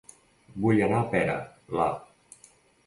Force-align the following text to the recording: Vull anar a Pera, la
Vull 0.63 0.81
anar 0.87 1.03
a 1.03 1.11
Pera, 1.13 1.37
la 1.79 1.93